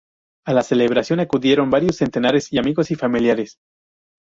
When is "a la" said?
0.47-0.63